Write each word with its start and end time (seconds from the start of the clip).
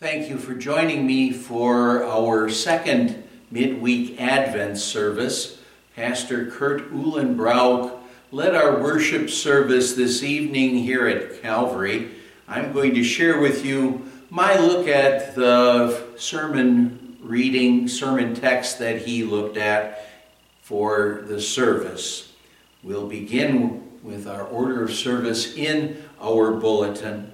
Thank 0.00 0.30
you 0.30 0.38
for 0.38 0.54
joining 0.54 1.08
me 1.08 1.32
for 1.32 2.04
our 2.04 2.48
second 2.48 3.24
midweek 3.50 4.20
Advent 4.20 4.78
service. 4.78 5.60
Pastor 5.96 6.52
Kurt 6.52 6.92
Uhlenbrauk 6.92 7.98
led 8.30 8.54
our 8.54 8.80
worship 8.80 9.28
service 9.28 9.94
this 9.94 10.22
evening 10.22 10.76
here 10.76 11.08
at 11.08 11.42
Calvary. 11.42 12.12
I'm 12.46 12.72
going 12.72 12.94
to 12.94 13.02
share 13.02 13.40
with 13.40 13.64
you 13.64 14.08
my 14.30 14.56
look 14.56 14.86
at 14.86 15.34
the 15.34 16.16
sermon 16.16 17.16
reading, 17.20 17.88
sermon 17.88 18.36
text 18.36 18.78
that 18.78 18.98
he 19.02 19.24
looked 19.24 19.56
at 19.56 20.06
for 20.62 21.24
the 21.26 21.40
service. 21.40 22.34
We'll 22.84 23.08
begin 23.08 23.98
with 24.04 24.28
our 24.28 24.44
order 24.44 24.84
of 24.84 24.92
service 24.92 25.56
in 25.56 26.04
our 26.20 26.52
bulletin. 26.52 27.32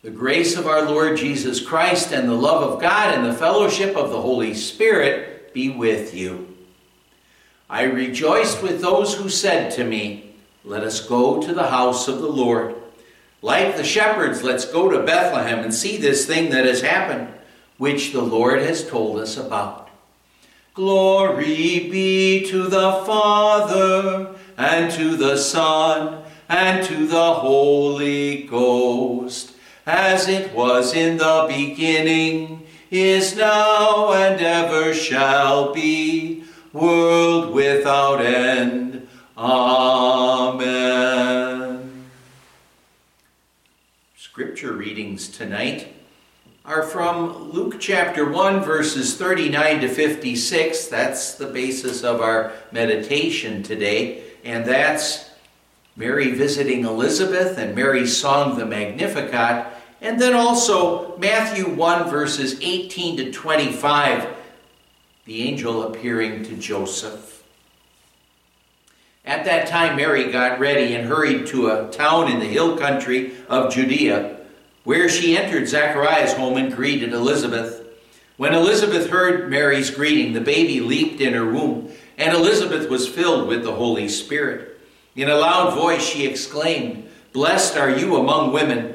The 0.00 0.10
grace 0.10 0.56
of 0.56 0.68
our 0.68 0.82
Lord 0.82 1.18
Jesus 1.18 1.60
Christ 1.60 2.12
and 2.12 2.28
the 2.28 2.34
love 2.34 2.62
of 2.62 2.80
God 2.80 3.12
and 3.12 3.26
the 3.26 3.34
fellowship 3.34 3.96
of 3.96 4.10
the 4.10 4.22
Holy 4.22 4.54
Spirit 4.54 5.52
be 5.52 5.70
with 5.70 6.14
you. 6.14 6.56
I 7.68 7.82
rejoiced 7.82 8.62
with 8.62 8.80
those 8.80 9.16
who 9.16 9.28
said 9.28 9.72
to 9.72 9.82
me, 9.82 10.36
Let 10.64 10.84
us 10.84 11.04
go 11.04 11.42
to 11.42 11.52
the 11.52 11.66
house 11.66 12.06
of 12.06 12.20
the 12.20 12.28
Lord. 12.28 12.76
Like 13.42 13.76
the 13.76 13.82
shepherds, 13.82 14.44
let's 14.44 14.64
go 14.64 14.88
to 14.88 15.02
Bethlehem 15.02 15.64
and 15.64 15.74
see 15.74 15.96
this 15.96 16.26
thing 16.26 16.50
that 16.50 16.64
has 16.64 16.80
happened, 16.80 17.34
which 17.76 18.12
the 18.12 18.22
Lord 18.22 18.62
has 18.62 18.88
told 18.88 19.18
us 19.18 19.36
about. 19.36 19.90
Glory 20.74 21.88
be 21.90 22.46
to 22.46 22.68
the 22.68 23.02
Father, 23.04 24.32
and 24.56 24.92
to 24.92 25.16
the 25.16 25.36
Son, 25.36 26.22
and 26.48 26.86
to 26.86 27.04
the 27.08 27.34
Holy 27.34 28.44
Ghost 28.44 29.54
as 29.88 30.28
it 30.28 30.52
was 30.52 30.92
in 30.92 31.16
the 31.16 31.46
beginning, 31.48 32.62
is 32.90 33.34
now, 33.34 34.12
and 34.12 34.38
ever 34.38 34.92
shall 34.92 35.72
be, 35.72 36.44
world 36.74 37.54
without 37.54 38.20
end. 38.20 39.08
Amen. 39.38 40.68
Scripture 44.14 44.74
readings 44.74 45.28
tonight 45.28 45.94
are 46.66 46.82
from 46.82 47.50
Luke 47.50 47.76
chapter 47.80 48.30
1, 48.30 48.60
verses 48.60 49.16
39 49.16 49.80
to 49.80 49.88
56. 49.88 50.88
That's 50.88 51.36
the 51.36 51.46
basis 51.46 52.04
of 52.04 52.20
our 52.20 52.52
meditation 52.72 53.62
today, 53.62 54.24
and 54.44 54.66
that's 54.66 55.30
Mary 55.96 56.32
visiting 56.32 56.84
Elizabeth 56.84 57.56
and 57.56 57.74
Mary's 57.74 58.14
song, 58.14 58.58
the 58.58 58.66
Magnificat, 58.66 59.77
and 60.00 60.20
then 60.20 60.34
also 60.34 61.16
Matthew 61.18 61.68
1, 61.68 62.08
verses 62.08 62.58
18 62.60 63.16
to 63.16 63.32
25, 63.32 64.28
the 65.24 65.42
angel 65.42 65.82
appearing 65.82 66.44
to 66.44 66.56
Joseph. 66.56 67.42
At 69.24 69.44
that 69.44 69.66
time, 69.66 69.96
Mary 69.96 70.30
got 70.30 70.58
ready 70.58 70.94
and 70.94 71.06
hurried 71.06 71.48
to 71.48 71.68
a 71.68 71.90
town 71.90 72.30
in 72.30 72.38
the 72.38 72.46
hill 72.46 72.78
country 72.78 73.34
of 73.48 73.72
Judea, 73.72 74.38
where 74.84 75.08
she 75.08 75.36
entered 75.36 75.68
Zachariah's 75.68 76.32
home 76.32 76.56
and 76.56 76.74
greeted 76.74 77.12
Elizabeth. 77.12 77.84
When 78.38 78.54
Elizabeth 78.54 79.10
heard 79.10 79.50
Mary's 79.50 79.90
greeting, 79.90 80.32
the 80.32 80.40
baby 80.40 80.80
leaped 80.80 81.20
in 81.20 81.34
her 81.34 81.44
womb, 81.44 81.92
and 82.16 82.32
Elizabeth 82.32 82.88
was 82.88 83.08
filled 83.08 83.48
with 83.48 83.64
the 83.64 83.74
Holy 83.74 84.08
Spirit. 84.08 84.80
In 85.14 85.28
a 85.28 85.36
loud 85.36 85.74
voice, 85.74 86.02
she 86.02 86.26
exclaimed, 86.26 87.06
Blessed 87.32 87.76
are 87.76 87.90
you 87.90 88.16
among 88.16 88.52
women 88.52 88.94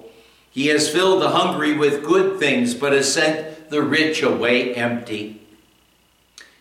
He 0.51 0.67
has 0.67 0.89
filled 0.89 1.21
the 1.21 1.29
hungry 1.29 1.75
with 1.75 2.03
good 2.03 2.39
things, 2.39 2.73
but 2.73 2.93
has 2.93 3.11
sent 3.11 3.69
the 3.69 3.81
rich 3.81 4.21
away 4.21 4.75
empty. 4.75 5.41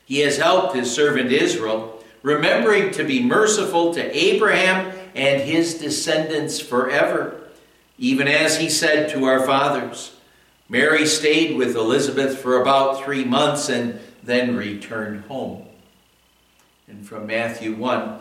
He 0.04 0.20
has 0.20 0.38
helped 0.38 0.74
his 0.74 0.92
servant 0.92 1.32
Israel, 1.32 2.02
remembering 2.22 2.92
to 2.92 3.04
be 3.04 3.22
merciful 3.22 3.92
to 3.94 4.16
Abraham 4.16 4.92
and 5.14 5.42
his 5.42 5.74
descendants 5.74 6.60
forever, 6.60 7.40
even 7.98 8.28
as 8.28 8.58
he 8.58 8.70
said 8.70 9.10
to 9.10 9.24
our 9.24 9.44
fathers. 9.44 10.14
Mary 10.68 11.04
stayed 11.04 11.56
with 11.56 11.74
Elizabeth 11.74 12.38
for 12.38 12.62
about 12.62 13.02
three 13.02 13.24
months 13.24 13.68
and 13.68 13.98
then 14.22 14.54
returned 14.54 15.24
home. 15.24 15.66
And 16.86 17.06
from 17.06 17.26
Matthew 17.26 17.74
1 17.74 18.20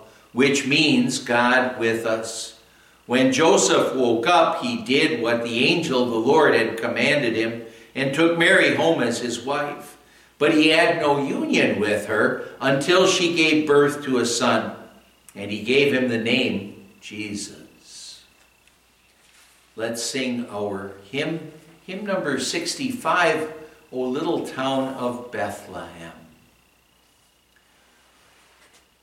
which 0.33 0.67
means 0.67 1.19
God 1.19 1.79
with 1.79 2.05
us. 2.05 2.59
When 3.05 3.33
Joseph 3.33 3.95
woke 3.95 4.27
up, 4.27 4.61
he 4.61 4.83
did 4.83 5.21
what 5.21 5.43
the 5.43 5.65
angel 5.65 6.03
of 6.03 6.09
the 6.09 6.15
Lord 6.15 6.53
had 6.53 6.77
commanded 6.79 7.35
him 7.35 7.63
and 7.93 8.13
took 8.13 8.37
Mary 8.37 8.75
home 8.75 9.01
as 9.01 9.19
his 9.19 9.41
wife. 9.41 9.97
But 10.37 10.53
he 10.53 10.69
had 10.69 11.01
no 11.01 11.23
union 11.23 11.79
with 11.79 12.07
her 12.07 12.47
until 12.59 13.05
she 13.05 13.35
gave 13.35 13.67
birth 13.67 14.03
to 14.05 14.17
a 14.17 14.25
son, 14.25 14.75
and 15.35 15.51
he 15.51 15.61
gave 15.61 15.93
him 15.93 16.09
the 16.09 16.17
name 16.17 16.87
Jesus. 16.99 18.23
Let's 19.75 20.01
sing 20.01 20.47
our 20.49 20.93
hymn, 21.11 21.51
hymn 21.85 22.05
number 22.05 22.39
65, 22.39 23.53
O 23.91 23.99
Little 23.99 24.47
Town 24.47 24.93
of 24.95 25.31
Bethlehem. 25.31 26.20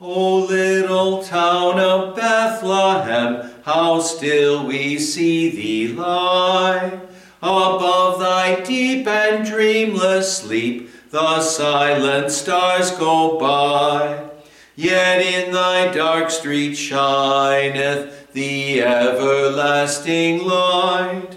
O 0.01 0.37
little 0.47 1.25
town 1.25 1.81
of 1.81 2.15
Bethlehem, 2.15 3.51
how 3.65 3.99
still 3.99 4.65
we 4.65 4.97
see 4.97 5.51
thee 5.51 5.93
lie. 5.93 7.01
Above 7.43 8.21
thy 8.21 8.61
deep 8.61 9.09
and 9.09 9.45
dreamless 9.45 10.39
sleep, 10.39 10.89
the 11.11 11.41
silent 11.41 12.31
stars 12.31 12.93
go 12.93 13.41
by. 13.41 14.31
Yet 14.77 15.21
in 15.21 15.53
thy 15.53 15.93
dark 15.93 16.31
street 16.31 16.77
shineth 16.77 18.33
the 18.33 18.83
everlasting 18.83 20.47
light. 20.47 21.31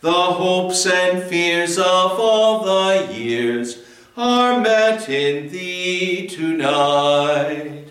The 0.00 0.10
hopes 0.10 0.86
and 0.86 1.22
fears 1.22 1.78
of 1.78 2.18
all 2.18 2.64
the 2.64 3.14
years 3.14 3.78
are 4.16 4.60
met 4.60 5.08
in 5.08 5.52
thee 5.52 6.26
tonight. 6.26 7.87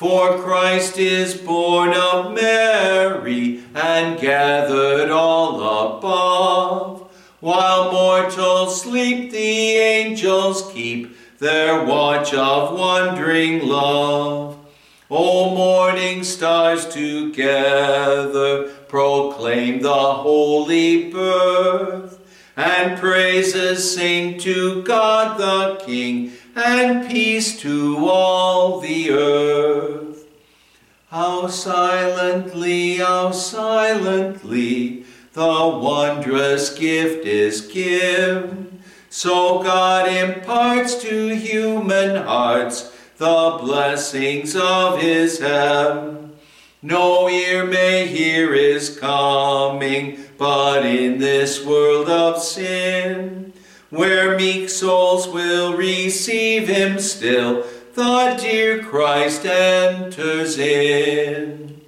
For 0.00 0.38
Christ 0.38 0.96
is 0.96 1.34
born 1.34 1.92
of 1.92 2.32
Mary 2.32 3.62
and 3.74 4.18
gathered 4.18 5.10
all 5.10 5.56
above. 5.56 7.02
While 7.40 7.92
mortals 7.92 8.80
sleep, 8.80 9.30
the 9.30 9.36
angels 9.76 10.72
keep 10.72 11.14
their 11.38 11.84
watch 11.84 12.32
of 12.32 12.78
wondering 12.78 13.68
love. 13.68 14.56
O 15.10 15.54
morning 15.54 16.24
stars 16.24 16.88
together 16.88 18.68
proclaim 18.88 19.82
the 19.82 19.92
holy 19.92 21.10
birth, 21.10 22.18
and 22.56 22.98
praises 22.98 23.94
sing 23.94 24.38
to 24.38 24.82
God 24.82 25.38
the 25.38 25.84
King, 25.84 26.32
and 26.54 27.08
peace 27.08 27.58
to 27.60 28.08
all 28.08 28.80
the 28.80 29.10
earth. 29.10 30.26
How 31.08 31.48
silently, 31.48 32.96
how 32.96 33.32
silently 33.32 35.04
the 35.32 35.78
wondrous 35.82 36.76
gift 36.76 37.26
is 37.26 37.62
given. 37.62 38.82
So 39.08 39.62
God 39.62 40.08
imparts 40.08 41.02
to 41.02 41.34
human 41.34 42.22
hearts 42.24 42.96
the 43.16 43.58
blessings 43.60 44.54
of 44.56 45.00
his 45.00 45.40
heaven. 45.40 46.32
No 46.82 47.28
ear 47.28 47.66
may 47.66 48.06
hear 48.06 48.54
his 48.54 48.98
coming, 48.98 50.18
but 50.38 50.86
in 50.86 51.18
this 51.18 51.64
world 51.64 52.08
of 52.08 52.42
sin, 52.42 53.49
where 53.90 54.36
meek 54.36 54.68
souls 54.68 55.28
will 55.28 55.76
receive 55.76 56.68
him 56.68 56.98
still, 56.98 57.64
the 57.94 58.38
dear 58.40 58.82
Christ 58.82 59.44
enters 59.44 60.58
in. 60.58 61.80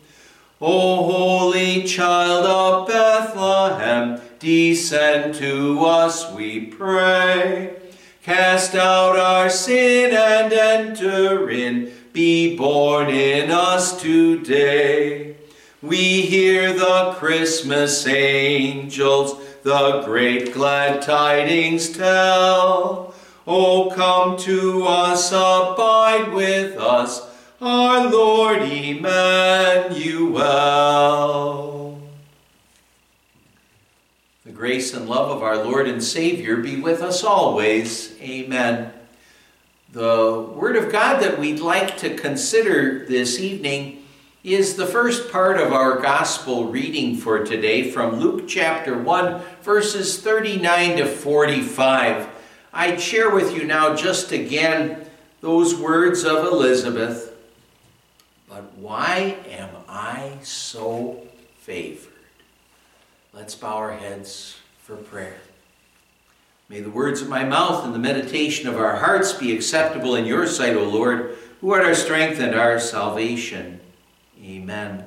O 0.60 1.04
holy 1.04 1.84
child 1.84 2.44
of 2.44 2.88
Bethlehem, 2.88 4.20
descend 4.38 5.36
to 5.36 5.78
us, 5.84 6.30
we 6.32 6.66
pray. 6.66 7.76
Cast 8.22 8.74
out 8.74 9.16
our 9.16 9.50
sin 9.50 10.12
and 10.14 10.52
enter 10.52 11.50
in, 11.50 11.92
be 12.12 12.56
born 12.56 13.08
in 13.08 13.50
us 13.50 14.00
today. 14.00 15.36
We 15.80 16.22
hear 16.22 16.72
the 16.72 17.14
Christmas 17.16 18.06
angels 18.06 19.41
the 19.62 20.02
great 20.04 20.52
glad 20.52 21.02
tidings 21.02 21.90
tell. 21.96 23.14
O 23.46 23.90
come 23.94 24.36
to 24.38 24.84
us, 24.84 25.30
abide 25.30 26.32
with 26.32 26.76
us, 26.76 27.28
our 27.60 28.10
Lord 28.10 28.62
Emmanuel. 28.62 29.92
The 34.44 34.52
grace 34.52 34.92
and 34.94 35.08
love 35.08 35.30
of 35.30 35.42
our 35.42 35.64
Lord 35.64 35.86
and 35.88 36.02
Savior 36.02 36.56
be 36.56 36.80
with 36.80 37.00
us 37.02 37.22
always. 37.24 38.20
Amen. 38.20 38.92
The 39.92 40.40
Word 40.54 40.76
of 40.76 40.90
God 40.90 41.22
that 41.22 41.38
we'd 41.38 41.60
like 41.60 41.98
to 41.98 42.16
consider 42.16 43.04
this 43.06 43.38
evening 43.38 44.01
is 44.44 44.74
the 44.74 44.86
first 44.86 45.30
part 45.30 45.56
of 45.56 45.72
our 45.72 46.00
gospel 46.00 46.66
reading 46.66 47.16
for 47.16 47.44
today 47.44 47.88
from 47.92 48.18
Luke 48.18 48.48
chapter 48.48 48.98
1, 48.98 49.40
verses 49.62 50.20
39 50.20 50.96
to 50.96 51.06
45. 51.06 52.28
I'd 52.72 53.00
share 53.00 53.32
with 53.32 53.54
you 53.54 53.62
now 53.62 53.94
just 53.94 54.32
again 54.32 55.06
those 55.42 55.76
words 55.76 56.24
of 56.24 56.44
Elizabeth. 56.44 57.36
But 58.48 58.72
why 58.74 59.36
am 59.48 59.70
I 59.88 60.38
so 60.42 61.22
favored? 61.58 62.12
Let's 63.32 63.54
bow 63.54 63.76
our 63.76 63.92
heads 63.92 64.56
for 64.80 64.96
prayer. 64.96 65.38
May 66.68 66.80
the 66.80 66.90
words 66.90 67.22
of 67.22 67.28
my 67.28 67.44
mouth 67.44 67.84
and 67.84 67.94
the 67.94 68.00
meditation 68.00 68.68
of 68.68 68.76
our 68.76 68.96
hearts 68.96 69.32
be 69.32 69.54
acceptable 69.54 70.16
in 70.16 70.26
your 70.26 70.48
sight, 70.48 70.74
O 70.74 70.82
Lord, 70.82 71.38
who 71.60 71.70
art 71.72 71.84
our 71.84 71.94
strength 71.94 72.40
and 72.40 72.56
our 72.56 72.80
salvation. 72.80 73.78
Amen. 74.44 75.04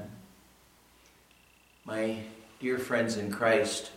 My 1.84 2.20
dear 2.62 2.80
friends 2.80 3.18
in 3.18 3.34
Christ, 3.34 3.92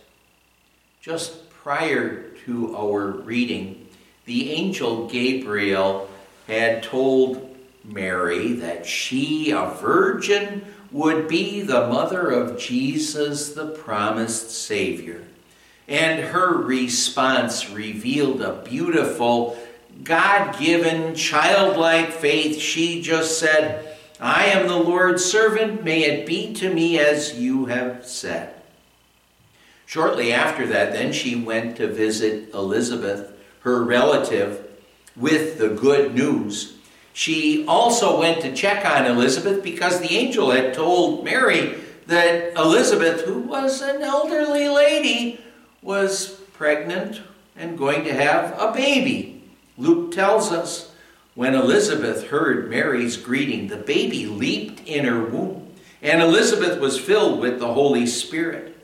just 0.99 1.49
prior 1.49 2.23
to 2.45 2.75
our 2.75 3.07
reading, 3.07 3.87
the 4.25 4.51
angel 4.51 5.07
Gabriel 5.07 6.09
had 6.45 6.83
told 6.83 7.55
Mary 7.85 8.51
that 8.53 8.85
she, 8.85 9.51
a 9.51 9.67
virgin, 9.79 10.65
would 10.91 11.29
be 11.29 11.61
the 11.61 11.87
mother 11.87 12.29
of 12.31 12.59
Jesus, 12.59 13.53
the 13.53 13.67
promised 13.67 14.51
Savior. 14.51 15.23
And 15.87 16.19
her 16.19 16.53
response 16.53 17.69
revealed 17.69 18.41
a 18.41 18.61
beautiful, 18.63 19.57
God 20.03 20.59
given, 20.59 21.15
childlike 21.15 22.11
faith. 22.11 22.59
She 22.59 23.01
just 23.01 23.39
said, 23.39 23.88
I 24.19 24.45
am 24.47 24.67
the 24.67 24.75
Lord's 24.75 25.23
servant, 25.23 25.83
may 25.83 26.03
it 26.03 26.25
be 26.25 26.53
to 26.55 26.73
me 26.73 26.99
as 26.99 27.39
you 27.39 27.65
have 27.65 28.05
said. 28.05 28.53
Shortly 29.85 30.33
after 30.33 30.67
that, 30.67 30.91
then 30.91 31.13
she 31.13 31.35
went 31.35 31.77
to 31.77 31.87
visit 31.87 32.53
Elizabeth, 32.53 33.31
her 33.61 33.81
relative, 33.83 34.67
with 35.15 35.57
the 35.57 35.69
good 35.69 36.13
news. 36.13 36.77
She 37.13 37.65
also 37.65 38.19
went 38.19 38.41
to 38.41 38.53
check 38.53 38.85
on 38.85 39.05
Elizabeth 39.05 39.63
because 39.63 39.99
the 39.99 40.15
angel 40.15 40.51
had 40.51 40.73
told 40.73 41.25
Mary 41.25 41.75
that 42.07 42.53
Elizabeth, 42.55 43.21
who 43.25 43.39
was 43.39 43.81
an 43.81 44.01
elderly 44.01 44.67
lady, 44.67 45.43
was 45.81 46.31
pregnant 46.53 47.21
and 47.55 47.77
going 47.77 48.03
to 48.03 48.13
have 48.13 48.57
a 48.59 48.71
baby. 48.71 49.43
Luke 49.77 50.11
tells 50.11 50.51
us 50.51 50.88
when 51.35 51.55
Elizabeth 51.55 52.27
heard 52.27 52.69
Mary's 52.69 53.17
greeting, 53.17 53.67
the 53.67 53.77
baby 53.77 54.25
leaped 54.25 54.87
in 54.87 55.05
her 55.05 55.23
womb, 55.23 55.67
and 56.01 56.21
Elizabeth 56.21 56.79
was 56.79 56.99
filled 56.99 57.39
with 57.39 57.59
the 57.59 57.73
Holy 57.73 58.05
Spirit. 58.05 58.75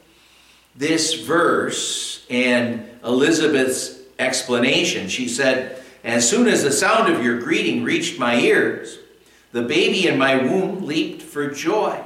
This 0.76 1.14
verse 1.14 2.26
and 2.30 2.90
Elizabeth's 3.04 4.00
explanation, 4.20 5.08
she 5.10 5.28
said, 5.28 5.82
As 6.04 6.30
soon 6.30 6.48
as 6.48 6.64
the 6.64 6.72
sound 6.72 7.14
of 7.14 7.24
your 7.24 7.40
greeting 7.40 7.84
reached 7.84 8.20
my 8.20 8.40
ears, 8.40 9.00
the 9.52 9.62
baby 9.62 10.08
in 10.08 10.18
my 10.18 10.36
womb 10.36 10.86
leaped 10.86 11.22
for 11.22 11.50
joy. 11.50 12.02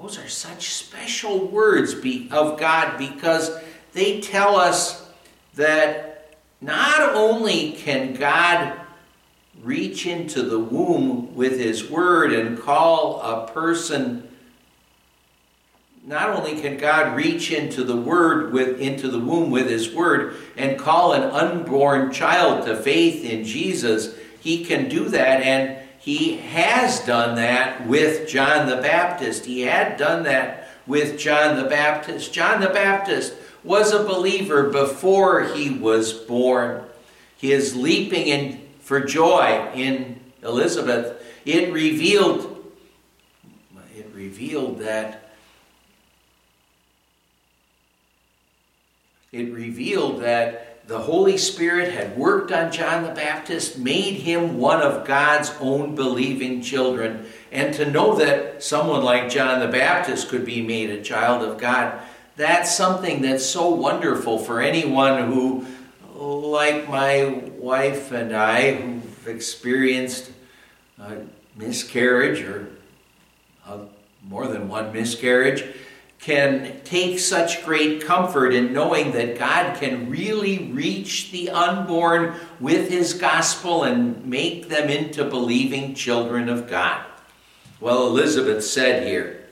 Those 0.00 0.18
are 0.18 0.28
such 0.28 0.70
special 0.70 1.46
words 1.46 1.94
of 1.94 2.58
God 2.58 2.98
because 2.98 3.56
they 3.92 4.20
tell 4.20 4.56
us 4.56 5.08
that 5.54 6.36
not 6.60 7.14
only 7.14 7.72
can 7.72 8.14
God 8.14 8.80
reach 9.62 10.06
into 10.06 10.42
the 10.42 10.58
womb 10.58 11.34
with 11.34 11.58
his 11.58 11.88
word 11.90 12.32
and 12.32 12.58
call 12.58 13.20
a 13.20 13.46
person 13.48 14.26
not 16.06 16.30
only 16.30 16.60
can 16.60 16.78
God 16.78 17.14
reach 17.14 17.52
into 17.52 17.84
the 17.84 17.96
word 17.96 18.52
with 18.52 18.80
into 18.80 19.08
the 19.08 19.18
womb 19.18 19.50
with 19.50 19.68
his 19.68 19.92
word 19.94 20.36
and 20.56 20.78
call 20.78 21.12
an 21.12 21.22
unborn 21.22 22.10
child 22.10 22.64
to 22.66 22.76
faith 22.76 23.24
in 23.24 23.44
Jesus, 23.44 24.16
he 24.40 24.64
can 24.64 24.88
do 24.88 25.08
that 25.10 25.42
and 25.42 25.78
he 25.98 26.38
has 26.38 27.00
done 27.00 27.36
that 27.36 27.86
with 27.86 28.26
John 28.26 28.66
the 28.66 28.76
Baptist. 28.76 29.44
He 29.44 29.60
had 29.60 29.98
done 29.98 30.22
that 30.22 30.68
with 30.86 31.18
John 31.18 31.62
the 31.62 31.68
Baptist. 31.68 32.32
John 32.32 32.62
the 32.62 32.70
Baptist 32.70 33.34
was 33.62 33.92
a 33.92 34.02
believer 34.02 34.70
before 34.70 35.44
he 35.44 35.68
was 35.68 36.14
born. 36.14 36.84
His 37.36 37.76
leaping 37.76 38.26
in 38.26 38.69
for 38.90 38.98
joy 38.98 39.70
in 39.72 40.18
Elizabeth, 40.42 41.22
it 41.44 41.72
revealed 41.72 42.56
it 43.96 44.10
revealed 44.12 44.80
that 44.80 45.30
it 49.30 49.52
revealed 49.52 50.22
that 50.22 50.88
the 50.88 50.98
Holy 50.98 51.38
Spirit 51.38 51.92
had 51.92 52.18
worked 52.18 52.50
on 52.50 52.72
John 52.72 53.04
the 53.04 53.14
Baptist, 53.14 53.78
made 53.78 54.14
him 54.14 54.58
one 54.58 54.82
of 54.82 55.06
God's 55.06 55.52
own 55.60 55.94
believing 55.94 56.60
children. 56.60 57.26
And 57.52 57.72
to 57.74 57.88
know 57.88 58.16
that 58.16 58.60
someone 58.60 59.04
like 59.04 59.30
John 59.30 59.60
the 59.60 59.68
Baptist 59.68 60.28
could 60.28 60.44
be 60.44 60.62
made 60.62 60.90
a 60.90 61.00
child 61.00 61.48
of 61.48 61.58
God, 61.58 62.00
that's 62.34 62.74
something 62.74 63.22
that's 63.22 63.46
so 63.46 63.70
wonderful 63.70 64.38
for 64.38 64.60
anyone 64.60 65.30
who 65.30 65.64
like 66.20 66.88
my 66.88 67.42
wife 67.56 68.12
and 68.12 68.34
I, 68.34 68.74
who've 68.74 69.28
experienced 69.28 70.30
a 70.98 71.16
miscarriage 71.56 72.42
or 72.42 72.68
more 74.28 74.46
than 74.46 74.68
one 74.68 74.92
miscarriage, 74.92 75.64
can 76.20 76.78
take 76.84 77.18
such 77.18 77.64
great 77.64 78.04
comfort 78.04 78.52
in 78.52 78.74
knowing 78.74 79.12
that 79.12 79.38
God 79.38 79.80
can 79.80 80.10
really 80.10 80.70
reach 80.70 81.30
the 81.30 81.48
unborn 81.48 82.34
with 82.60 82.90
His 82.90 83.14
gospel 83.14 83.84
and 83.84 84.26
make 84.26 84.68
them 84.68 84.90
into 84.90 85.24
believing 85.24 85.94
children 85.94 86.50
of 86.50 86.68
God. 86.68 87.02
Well, 87.80 88.06
Elizabeth 88.06 88.62
said 88.62 89.06
here, 89.06 89.46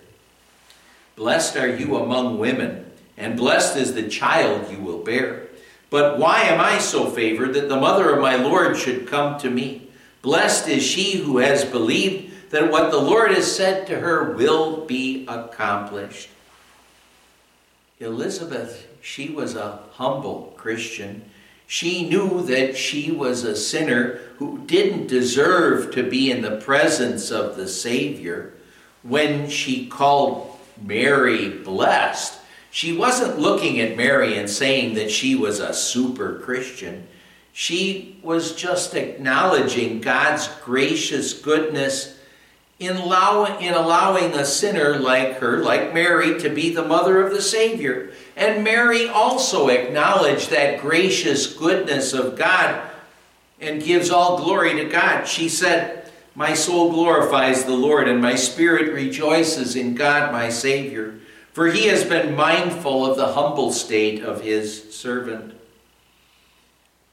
Blessed 1.16 1.56
are 1.56 1.74
you 1.74 1.96
among 1.96 2.38
women, 2.38 2.84
and 3.16 3.36
blessed 3.36 3.76
is 3.78 3.94
the 3.94 4.06
child 4.06 4.70
you 4.70 4.78
will 4.78 5.02
bear. 5.02 5.47
But 5.90 6.18
why 6.18 6.42
am 6.42 6.60
I 6.60 6.78
so 6.78 7.06
favored 7.06 7.54
that 7.54 7.68
the 7.68 7.80
mother 7.80 8.14
of 8.14 8.20
my 8.20 8.36
Lord 8.36 8.76
should 8.76 9.06
come 9.06 9.38
to 9.40 9.50
me? 9.50 9.88
Blessed 10.20 10.68
is 10.68 10.82
she 10.82 11.18
who 11.18 11.38
has 11.38 11.64
believed 11.64 12.50
that 12.50 12.70
what 12.70 12.90
the 12.90 12.98
Lord 13.00 13.30
has 13.30 13.54
said 13.54 13.86
to 13.86 14.00
her 14.00 14.32
will 14.32 14.84
be 14.84 15.24
accomplished. 15.26 16.28
Elizabeth, 18.00 18.86
she 19.00 19.28
was 19.28 19.54
a 19.54 19.80
humble 19.92 20.54
Christian. 20.56 21.30
She 21.66 22.08
knew 22.08 22.42
that 22.42 22.76
she 22.76 23.10
was 23.10 23.44
a 23.44 23.56
sinner 23.56 24.20
who 24.36 24.58
didn't 24.66 25.08
deserve 25.08 25.94
to 25.94 26.08
be 26.08 26.30
in 26.30 26.42
the 26.42 26.56
presence 26.56 27.30
of 27.30 27.56
the 27.56 27.68
Savior. 27.68 28.54
When 29.02 29.48
she 29.48 29.86
called 29.86 30.58
Mary 30.80 31.50
blessed, 31.50 32.38
she 32.70 32.92
wasn't 32.92 33.38
looking 33.38 33.80
at 33.80 33.96
Mary 33.96 34.36
and 34.36 34.48
saying 34.48 34.94
that 34.94 35.10
she 35.10 35.34
was 35.34 35.58
a 35.58 35.72
super 35.72 36.38
Christian. 36.38 37.06
She 37.52 38.18
was 38.22 38.54
just 38.54 38.94
acknowledging 38.94 40.00
God's 40.00 40.48
gracious 40.64 41.32
goodness 41.32 42.18
in, 42.78 42.96
allow, 42.96 43.58
in 43.58 43.74
allowing 43.74 44.34
a 44.34 44.44
sinner 44.44 44.98
like 44.98 45.38
her, 45.38 45.58
like 45.58 45.92
Mary, 45.92 46.38
to 46.40 46.48
be 46.48 46.70
the 46.70 46.84
mother 46.84 47.20
of 47.20 47.32
the 47.32 47.42
Savior. 47.42 48.12
And 48.36 48.62
Mary 48.62 49.08
also 49.08 49.68
acknowledged 49.68 50.50
that 50.50 50.80
gracious 50.80 51.52
goodness 51.52 52.12
of 52.12 52.38
God 52.38 52.88
and 53.60 53.82
gives 53.82 54.10
all 54.10 54.38
glory 54.38 54.74
to 54.76 54.84
God. 54.84 55.26
She 55.26 55.48
said, 55.48 56.12
My 56.36 56.54
soul 56.54 56.92
glorifies 56.92 57.64
the 57.64 57.74
Lord, 57.74 58.06
and 58.06 58.22
my 58.22 58.36
spirit 58.36 58.92
rejoices 58.92 59.74
in 59.74 59.96
God 59.96 60.30
my 60.30 60.48
Savior, 60.48 61.18
for 61.52 61.68
he 61.68 61.86
has 61.88 62.04
been 62.04 62.36
mindful 62.36 63.06
of 63.06 63.16
the 63.16 63.32
humble 63.32 63.72
state 63.72 64.22
of 64.22 64.42
his 64.42 64.94
servant. 64.94 65.54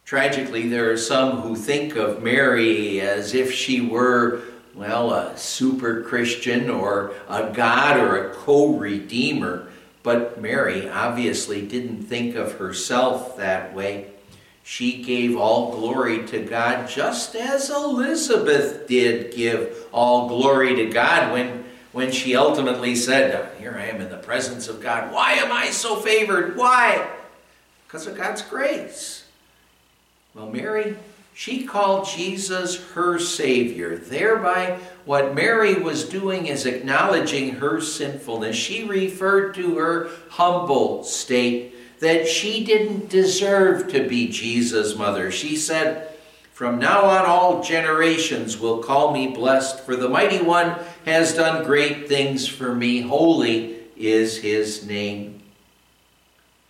Tragically, 0.05 0.69
there 0.69 0.91
are 0.91 0.97
some 0.97 1.41
who 1.41 1.55
think 1.55 1.95
of 1.95 2.21
Mary 2.21 3.01
as 3.01 3.33
if 3.33 3.51
she 3.51 3.81
were 3.81 4.43
well, 4.75 5.13
a 5.13 5.37
super 5.37 6.03
Christian 6.03 6.69
or 6.69 7.13
a 7.29 7.51
God 7.51 7.97
or 7.97 8.29
a 8.29 8.33
co 8.33 8.75
redeemer. 8.75 9.67
But 10.03 10.39
Mary 10.39 10.87
obviously 10.87 11.65
didn't 11.65 12.03
think 12.03 12.35
of 12.35 12.53
herself 12.53 13.37
that 13.37 13.73
way. 13.73 14.11
She 14.63 15.03
gave 15.03 15.37
all 15.37 15.71
glory 15.71 16.25
to 16.27 16.43
God 16.43 16.89
just 16.89 17.35
as 17.35 17.69
Elizabeth 17.69 18.87
did 18.87 19.33
give 19.33 19.87
all 19.91 20.27
glory 20.27 20.75
to 20.75 20.85
God 20.87 21.31
when, 21.31 21.64
when 21.95 22.11
she 22.11 22.35
ultimately 22.35 22.93
said, 22.93 23.57
Here 23.57 23.73
I 23.79 23.85
am 23.85 24.01
in 24.01 24.09
the 24.09 24.17
presence 24.17 24.67
of 24.67 24.81
God. 24.81 25.13
Why 25.13 25.31
am 25.35 25.49
I 25.49 25.69
so 25.69 25.95
favored? 25.95 26.57
Why? 26.57 27.07
Because 27.87 28.05
of 28.05 28.17
God's 28.17 28.41
grace. 28.41 29.23
Well, 30.33 30.49
Mary 30.49 30.97
she 31.33 31.65
called 31.65 32.05
Jesus 32.05 32.81
her 32.91 33.17
Savior. 33.17 33.95
Thereby, 33.95 34.79
what 35.05 35.35
Mary 35.35 35.75
was 35.75 36.07
doing 36.07 36.47
is 36.47 36.65
acknowledging 36.65 37.55
her 37.55 37.79
sinfulness. 37.79 38.57
She 38.57 38.83
referred 38.83 39.53
to 39.55 39.77
her 39.77 40.09
humble 40.31 41.05
state 41.05 41.75
that 41.99 42.27
she 42.27 42.65
didn't 42.65 43.09
deserve 43.09 43.89
to 43.93 44.05
be 44.07 44.27
Jesus' 44.27 44.97
mother. 44.97 45.31
She 45.31 45.55
said, 45.55 46.09
From 46.51 46.77
now 46.77 47.05
on, 47.05 47.25
all 47.25 47.63
generations 47.63 48.57
will 48.57 48.81
call 48.81 49.13
me 49.13 49.27
blessed, 49.27 49.81
for 49.81 49.95
the 49.95 50.09
Mighty 50.09 50.41
One 50.41 50.75
has 51.05 51.33
done 51.33 51.63
great 51.63 52.07
things 52.07 52.47
for 52.47 52.73
me. 52.73 53.01
Holy 53.01 53.75
is 53.95 54.37
his 54.37 54.85
name. 54.85 55.41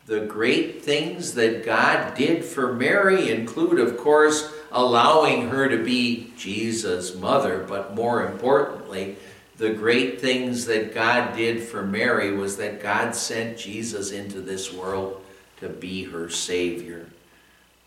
The 0.05 0.21
great 0.21 0.83
things 0.83 1.33
that 1.33 1.65
God 1.65 2.15
did 2.15 2.45
for 2.45 2.73
Mary 2.73 3.31
include, 3.31 3.79
of 3.79 3.97
course, 3.97 4.53
allowing 4.71 5.49
her 5.49 5.67
to 5.67 5.83
be 5.83 6.31
Jesus' 6.37 7.15
mother, 7.15 7.65
but 7.67 7.95
more 7.95 8.27
importantly, 8.27 9.15
the 9.57 9.71
great 9.71 10.19
things 10.19 10.65
that 10.65 10.93
God 10.93 11.35
did 11.35 11.63
for 11.63 11.83
Mary 11.83 12.33
was 12.33 12.57
that 12.57 12.83
God 12.83 13.15
sent 13.15 13.57
Jesus 13.57 14.11
into 14.11 14.41
this 14.41 14.71
world 14.71 15.23
to 15.61 15.69
be 15.69 16.03
her 16.03 16.29
Savior. 16.29 17.07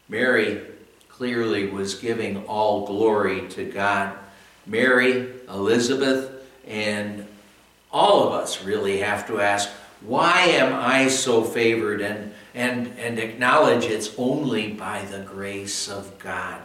Mary 0.09 0.63
clearly 1.11 1.67
was 1.67 1.95
giving 1.95 2.45
all 2.47 2.87
glory 2.87 3.47
to 3.51 3.65
God. 3.65 4.17
Mary, 4.67 5.29
Elizabeth, 5.49 6.38
and 6.69 7.27
all 7.91 8.27
of 8.27 8.35
us 8.35 8.63
really 8.63 8.99
have 8.99 9.27
to 9.27 9.41
ask, 9.41 9.71
why 10.01 10.43
am 10.43 10.75
I 10.75 11.09
so 11.09 11.43
favored? 11.43 12.01
And, 12.01 12.35
and, 12.55 12.99
and 12.99 13.19
acknowledge 13.19 13.85
it's 13.85 14.15
only 14.17 14.73
by 14.73 15.05
the 15.07 15.21
grace 15.21 15.89
of 15.89 16.19
God. 16.19 16.61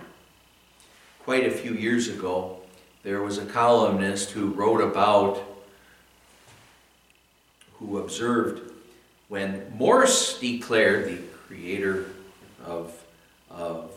Quite 1.23 1.45
a 1.45 1.51
few 1.51 1.73
years 1.73 2.09
ago, 2.09 2.59
there 3.03 3.21
was 3.21 3.37
a 3.37 3.45
columnist 3.45 4.31
who 4.31 4.47
wrote 4.47 4.81
about, 4.81 5.41
who 7.75 7.97
observed 7.97 8.71
when 9.29 9.73
Morse 9.75 10.37
declared, 10.39 11.07
the 11.07 11.17
creator 11.47 12.05
of, 12.65 12.93
of 13.49 13.91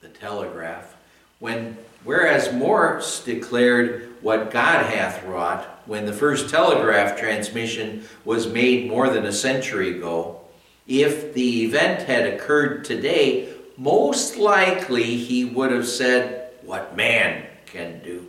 the 0.00 0.08
telegraph, 0.08 0.94
when 1.38 1.76
whereas 2.04 2.52
Morse 2.52 3.24
declared 3.24 4.12
what 4.20 4.50
God 4.50 4.86
hath 4.86 5.24
wrought, 5.24 5.82
when 5.86 6.04
the 6.04 6.12
first 6.12 6.50
telegraph 6.50 7.18
transmission 7.18 8.04
was 8.24 8.46
made 8.46 8.88
more 8.88 9.08
than 9.08 9.24
a 9.24 9.32
century 9.32 9.96
ago, 9.96 10.40
if 10.86 11.34
the 11.34 11.64
event 11.64 12.02
had 12.02 12.26
occurred 12.26 12.84
today, 12.84 13.48
most 13.76 14.36
likely 14.36 15.16
he 15.16 15.44
would 15.44 15.70
have 15.70 15.86
said, 15.86 16.50
What 16.62 16.96
man 16.96 17.46
can 17.66 18.02
do. 18.02 18.26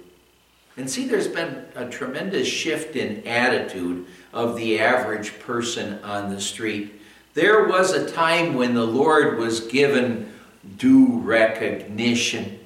And 0.78 0.90
see, 0.90 1.08
there's 1.08 1.28
been 1.28 1.66
a 1.76 1.90
tremendous 1.90 2.48
shift 2.48 2.96
in 2.96 3.26
attitude 3.28 4.06
of 4.32 4.56
the 4.56 4.80
average 4.80 5.40
person 5.40 6.02
on 6.04 6.30
the 6.30 6.40
street. 6.40 7.02
There 7.34 7.68
was 7.68 7.92
a 7.92 8.10
time 8.10 8.54
when 8.54 8.74
the 8.74 8.86
Lord 8.86 9.38
was 9.38 9.60
given 9.62 10.34
due 10.78 11.20
recognition. 11.20 12.59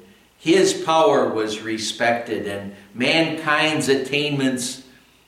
His 0.44 0.74
power 0.74 1.30
was 1.30 1.62
respected, 1.62 2.48
and 2.48 2.76
mankind's 2.94 3.88
attainments 3.88 4.84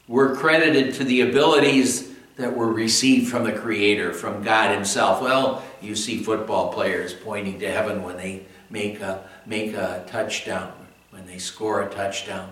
were 0.10 0.36
credited 0.36 0.94
to 0.96 1.06
the 1.06 1.22
abilities 1.22 2.12
that 2.36 2.58
were 2.58 2.70
received 2.70 3.32
from 3.32 3.46
the 3.46 3.54
Creator, 3.54 4.12
from 4.12 4.44
God 4.44 4.76
Himself. 4.76 5.22
Well, 5.22 5.64
you 5.82 5.96
see 5.96 6.22
football 6.22 6.74
players 6.74 7.14
pointing 7.14 7.62
to 7.62 7.72
heaven 7.72 8.04
when 8.04 8.18
they 8.18 8.46
make 8.70 9.00
a, 9.00 9.24
make 9.46 9.74
a 9.74 10.04
touchdown, 10.06 10.74
when 11.12 11.26
they 11.26 11.38
score 11.38 11.82
a 11.82 11.90
touchdown. 11.90 12.52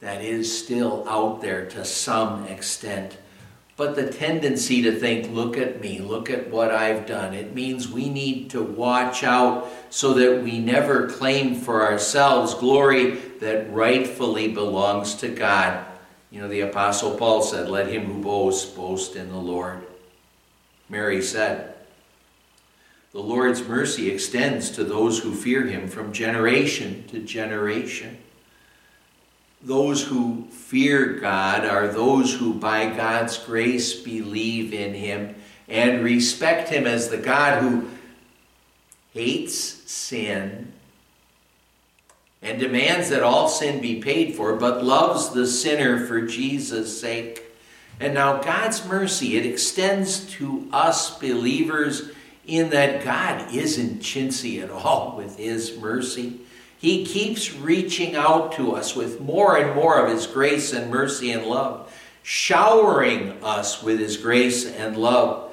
That 0.00 0.24
is 0.24 0.58
still 0.58 1.06
out 1.06 1.42
there 1.42 1.66
to 1.66 1.84
some 1.84 2.46
extent. 2.46 3.18
But 3.78 3.94
the 3.94 4.10
tendency 4.10 4.82
to 4.82 4.98
think, 4.98 5.32
look 5.32 5.56
at 5.56 5.80
me, 5.80 6.00
look 6.00 6.30
at 6.30 6.50
what 6.50 6.72
I've 6.72 7.06
done, 7.06 7.32
it 7.32 7.54
means 7.54 7.88
we 7.88 8.08
need 8.08 8.50
to 8.50 8.60
watch 8.60 9.22
out 9.22 9.68
so 9.88 10.14
that 10.14 10.42
we 10.42 10.58
never 10.58 11.06
claim 11.06 11.54
for 11.54 11.86
ourselves 11.86 12.54
glory 12.54 13.12
that 13.38 13.72
rightfully 13.72 14.48
belongs 14.48 15.14
to 15.16 15.28
God. 15.28 15.86
You 16.32 16.40
know, 16.40 16.48
the 16.48 16.62
Apostle 16.62 17.16
Paul 17.16 17.40
said, 17.40 17.68
Let 17.68 17.86
him 17.86 18.06
who 18.06 18.20
boasts 18.20 18.68
boast 18.68 19.14
in 19.14 19.28
the 19.28 19.38
Lord. 19.38 19.86
Mary 20.88 21.22
said, 21.22 21.76
The 23.12 23.20
Lord's 23.20 23.62
mercy 23.62 24.10
extends 24.10 24.70
to 24.72 24.82
those 24.82 25.20
who 25.20 25.32
fear 25.32 25.64
him 25.64 25.86
from 25.86 26.12
generation 26.12 27.04
to 27.12 27.20
generation. 27.20 28.18
Those 29.68 30.02
who 30.02 30.46
fear 30.50 31.18
God 31.20 31.66
are 31.66 31.88
those 31.88 32.32
who, 32.34 32.54
by 32.54 32.86
God's 32.86 33.36
grace, 33.36 33.92
believe 33.92 34.72
in 34.72 34.94
Him 34.94 35.34
and 35.68 36.02
respect 36.02 36.70
Him 36.70 36.86
as 36.86 37.10
the 37.10 37.18
God 37.18 37.62
who 37.62 37.86
hates 39.12 39.54
sin 39.54 40.72
and 42.40 42.58
demands 42.58 43.10
that 43.10 43.22
all 43.22 43.46
sin 43.46 43.82
be 43.82 44.00
paid 44.00 44.34
for, 44.34 44.56
but 44.56 44.82
loves 44.82 45.34
the 45.34 45.46
sinner 45.46 46.06
for 46.06 46.22
Jesus' 46.22 46.98
sake. 46.98 47.42
And 48.00 48.14
now, 48.14 48.40
God's 48.40 48.86
mercy, 48.86 49.36
it 49.36 49.44
extends 49.44 50.20
to 50.36 50.66
us 50.72 51.18
believers 51.18 52.10
in 52.46 52.70
that 52.70 53.04
God 53.04 53.54
isn't 53.54 54.00
chintzy 54.00 54.62
at 54.62 54.70
all 54.70 55.14
with 55.14 55.36
His 55.36 55.76
mercy. 55.76 56.40
He 56.78 57.04
keeps 57.04 57.52
reaching 57.52 58.14
out 58.14 58.52
to 58.52 58.74
us 58.74 58.94
with 58.94 59.20
more 59.20 59.56
and 59.56 59.74
more 59.74 59.98
of 59.98 60.10
His 60.10 60.26
grace 60.26 60.72
and 60.72 60.90
mercy 60.90 61.32
and 61.32 61.44
love, 61.44 61.92
showering 62.22 63.42
us 63.42 63.82
with 63.82 63.98
His 63.98 64.16
grace 64.16 64.64
and 64.64 64.96
love 64.96 65.50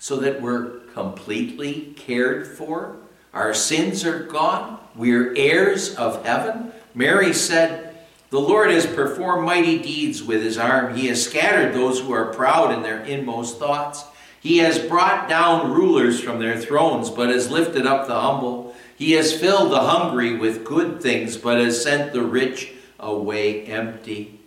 so 0.00 0.16
that 0.16 0.40
we're 0.40 0.80
completely 0.94 1.92
cared 1.94 2.46
for. 2.46 2.96
Our 3.32 3.54
sins 3.54 4.04
are 4.04 4.24
gone. 4.24 4.80
We're 4.96 5.36
heirs 5.36 5.94
of 5.94 6.24
heaven. 6.24 6.72
Mary 6.94 7.32
said, 7.32 7.98
The 8.30 8.40
Lord 8.40 8.70
has 8.70 8.86
performed 8.86 9.46
mighty 9.46 9.78
deeds 9.78 10.22
with 10.22 10.42
his 10.42 10.58
arm. 10.58 10.96
He 10.96 11.06
has 11.08 11.24
scattered 11.24 11.74
those 11.74 12.00
who 12.00 12.12
are 12.12 12.32
proud 12.32 12.72
in 12.72 12.82
their 12.82 13.02
inmost 13.04 13.58
thoughts. 13.58 14.04
He 14.40 14.58
has 14.58 14.78
brought 14.78 15.28
down 15.28 15.70
rulers 15.70 16.18
from 16.18 16.38
their 16.38 16.58
thrones, 16.58 17.10
but 17.10 17.28
has 17.28 17.50
lifted 17.50 17.86
up 17.86 18.08
the 18.08 18.18
humble. 18.18 18.69
He 19.00 19.12
has 19.12 19.32
filled 19.32 19.72
the 19.72 19.80
hungry 19.80 20.36
with 20.36 20.62
good 20.62 21.00
things, 21.00 21.38
but 21.38 21.58
has 21.58 21.82
sent 21.82 22.12
the 22.12 22.20
rich 22.20 22.74
away 22.98 23.64
empty. 23.64 24.38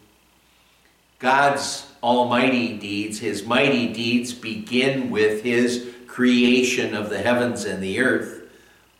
God's 1.17 1.87
almighty 2.03 2.77
deeds, 2.77 3.17
his 3.17 3.43
mighty 3.43 3.91
deeds, 3.91 4.31
begin 4.31 5.09
with 5.09 5.41
his 5.41 5.89
creation 6.05 6.93
of 6.93 7.09
the 7.09 7.17
heavens 7.17 7.65
and 7.65 7.81
the 7.81 7.99
earth. 7.99 8.43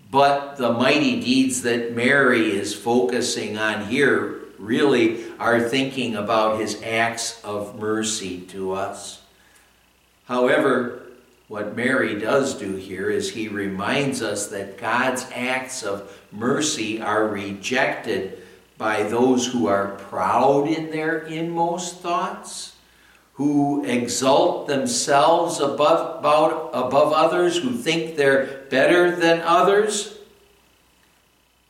But 0.09 0.55
the 0.55 0.73
mighty 0.73 1.21
deeds 1.21 1.61
that 1.61 1.95
Mary 1.95 2.49
is 2.49 2.73
focusing 2.73 3.55
on 3.55 3.85
here 3.85 4.39
really 4.57 5.23
are 5.37 5.69
thinking 5.69 6.15
about 6.15 6.59
his 6.59 6.81
acts 6.81 7.39
of 7.43 7.79
mercy 7.79 8.41
to 8.47 8.71
us. 8.71 9.21
However, 10.25 11.02
what 11.47 11.75
Mary 11.75 12.19
does 12.19 12.53
do 12.53 12.75
here 12.75 13.09
is 13.09 13.29
he 13.29 13.47
reminds 13.47 14.21
us 14.21 14.47
that 14.47 14.77
God's 14.77 15.25
acts 15.33 15.83
of 15.83 16.17
mercy 16.31 17.01
are 17.01 17.27
rejected 17.27 18.41
by 18.77 19.03
those 19.03 19.47
who 19.47 19.67
are 19.67 19.95
proud 19.95 20.67
in 20.67 20.89
their 20.89 21.19
inmost 21.19 21.99
thoughts, 21.99 22.75
who 23.33 23.83
exalt 23.85 24.67
themselves 24.67 25.59
above, 25.59 26.19
about, 26.19 26.69
above 26.73 27.13
others, 27.13 27.57
who 27.57 27.71
think 27.71 28.15
they're 28.15 28.65
better 28.69 29.15
than 29.15 29.41
others, 29.41 30.17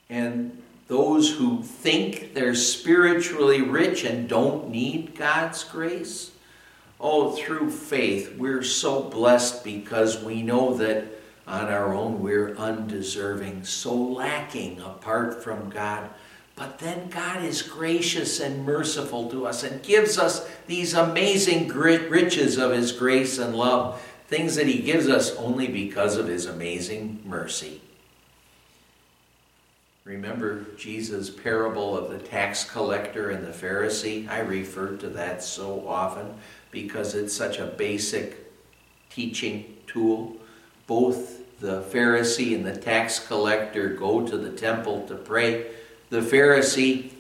and 0.10 0.62
those 0.88 1.32
who 1.32 1.64
think 1.64 2.34
they're 2.34 2.56
spiritually 2.56 3.62
rich 3.62 4.04
and 4.04 4.30
don't 4.30 4.70
need 4.70 5.16
God's 5.16 5.64
grace. 5.64 6.33
Oh, 7.06 7.32
through 7.32 7.70
faith, 7.70 8.38
we're 8.38 8.64
so 8.64 9.04
blessed 9.04 9.66
because 9.66 10.24
we 10.24 10.42
know 10.42 10.74
that 10.76 11.04
on 11.46 11.66
our 11.66 11.94
own 11.94 12.22
we're 12.22 12.56
undeserving, 12.56 13.66
so 13.66 13.94
lacking 13.94 14.80
apart 14.80 15.44
from 15.44 15.70
God. 15.70 16.10
But 16.56 16.80
then 16.80 17.10
God 17.10 17.44
is 17.44 17.62
gracious 17.62 18.40
and 18.40 18.66
merciful 18.66 19.30
to 19.32 19.46
us 19.46 19.64
and 19.64 19.84
gives 19.84 20.18
us 20.18 20.50
these 20.66 20.94
amazing 20.94 21.68
riches 21.68 22.58
of 22.58 22.72
His 22.72 22.94
grace 22.94 23.38
and 23.38 23.54
love, 23.54 24.02
things 24.30 24.56
that 24.56 24.68
He 24.68 24.80
gives 24.80 25.10
us 25.10 25.36
only 25.36 25.68
because 25.68 26.16
of 26.16 26.28
His 26.28 26.46
amazing 26.46 27.22
mercy. 27.26 27.82
Remember 30.06 30.66
Jesus' 30.78 31.30
parable 31.30 31.98
of 31.98 32.12
the 32.12 32.20
tax 32.20 32.64
collector 32.64 33.30
and 33.30 33.46
the 33.46 33.52
Pharisee? 33.52 34.30
I 34.30 34.40
refer 34.40 34.96
to 34.98 35.10
that 35.10 35.44
so 35.44 35.86
often 35.86 36.36
because 36.74 37.14
it's 37.14 37.34
such 37.34 37.60
a 37.60 37.66
basic 37.66 38.52
teaching 39.10 39.78
tool. 39.88 40.36
Both 40.88 41.60
the 41.62 41.84
Pharisee 41.84 42.56
and 42.56 42.66
the 42.66 42.76
tax 42.76 43.26
collector 43.26 43.90
go 43.90 44.28
to 44.28 44.38
the 44.38 44.50
temple 44.50 45.08
to 45.08 45.16
pray. 45.16 45.68
The 46.10 46.20
Pharisee, 46.20 47.12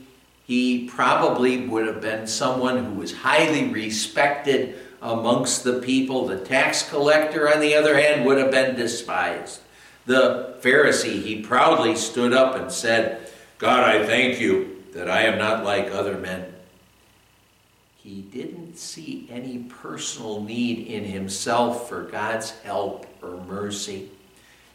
he 0.45 0.89
probably 0.89 1.67
would 1.67 1.85
have 1.87 2.01
been 2.01 2.27
someone 2.27 2.83
who 2.83 2.95
was 2.95 3.13
highly 3.13 3.69
respected 3.69 4.75
amongst 5.01 5.63
the 5.63 5.79
people. 5.79 6.27
The 6.27 6.39
tax 6.39 6.89
collector, 6.89 7.47
on 7.47 7.61
the 7.61 7.75
other 7.75 7.97
hand, 7.97 8.25
would 8.25 8.39
have 8.39 8.51
been 8.51 8.75
despised. 8.75 9.61
The 10.05 10.55
Pharisee, 10.61 11.21
he 11.21 11.41
proudly 11.41 11.95
stood 11.95 12.33
up 12.33 12.55
and 12.55 12.71
said, 12.71 13.29
God, 13.59 13.83
I 13.83 14.05
thank 14.05 14.41
you 14.41 14.83
that 14.93 15.09
I 15.09 15.21
am 15.21 15.37
not 15.37 15.63
like 15.63 15.91
other 15.91 16.17
men 16.17 16.52
he 18.03 18.21
didn't 18.21 18.77
see 18.77 19.29
any 19.31 19.59
personal 19.59 20.43
need 20.43 20.87
in 20.87 21.05
himself 21.05 21.87
for 21.87 22.03
God's 22.03 22.51
help 22.59 23.05
or 23.23 23.37
mercy. 23.45 24.09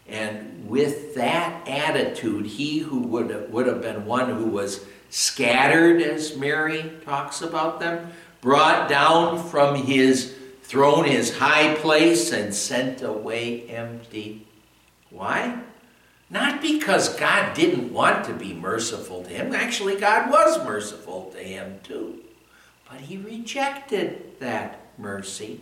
And 0.08 0.66
with 0.66 1.14
that 1.14 1.68
attitude, 1.68 2.46
he 2.46 2.78
who 2.78 3.00
would 3.00 3.28
have, 3.28 3.50
would 3.50 3.66
have 3.66 3.82
been 3.82 4.06
one 4.06 4.30
who 4.30 4.46
was 4.46 4.86
scattered, 5.10 6.00
as 6.00 6.38
Mary 6.38 6.90
talks 7.04 7.42
about 7.42 7.80
them, 7.80 8.12
brought 8.40 8.88
down 8.88 9.46
from 9.46 9.74
his 9.74 10.34
throne, 10.62 11.04
his 11.04 11.36
high 11.36 11.74
place, 11.74 12.32
and 12.32 12.54
sent 12.54 13.02
away 13.02 13.68
empty. 13.68 14.46
Why? 15.10 15.60
Not 16.30 16.62
because 16.62 17.14
God 17.16 17.54
didn't 17.54 17.92
want 17.92 18.24
to 18.24 18.32
be 18.32 18.54
merciful 18.54 19.22
to 19.24 19.28
him. 19.28 19.54
Actually, 19.54 19.96
God 19.96 20.30
was 20.30 20.64
merciful 20.64 21.30
to 21.36 21.38
him 21.38 21.80
too. 21.82 22.22
But 22.90 23.00
he 23.00 23.16
rejected 23.16 24.38
that 24.40 24.80
mercy. 24.96 25.60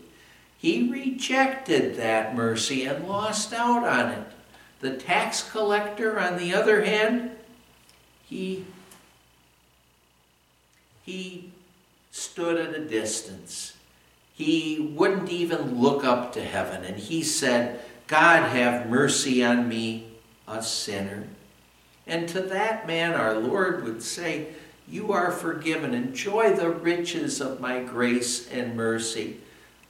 He 0.58 0.90
rejected 0.90 1.96
that 1.96 2.34
mercy 2.34 2.84
and 2.84 3.08
lost 3.08 3.52
out 3.52 3.86
on 3.86 4.12
it. 4.12 4.26
The 4.80 4.96
tax 4.96 5.48
collector, 5.50 6.18
on 6.18 6.38
the 6.38 6.54
other 6.54 6.84
hand, 6.84 7.32
he, 8.24 8.64
he 11.04 11.50
stood 12.10 12.58
at 12.58 12.74
a 12.74 12.84
distance. 12.84 13.74
He 14.34 14.92
wouldn't 14.94 15.30
even 15.30 15.80
look 15.80 16.04
up 16.04 16.32
to 16.34 16.44
heaven. 16.44 16.84
And 16.84 16.96
he 16.96 17.22
said, 17.22 17.80
God, 18.06 18.50
have 18.50 18.88
mercy 18.88 19.44
on 19.44 19.68
me, 19.68 20.08
a 20.46 20.62
sinner. 20.62 21.24
And 22.06 22.28
to 22.28 22.40
that 22.42 22.86
man, 22.86 23.14
our 23.14 23.34
Lord 23.34 23.84
would 23.84 24.02
say, 24.02 24.48
you 24.88 25.12
are 25.12 25.33
forgiven. 25.33 25.94
Enjoy 25.94 26.55
the 26.55 26.70
riches 26.70 27.40
of 27.40 27.61
my 27.61 27.83
grace 27.83 28.49
and 28.51 28.77
mercy. 28.77 29.40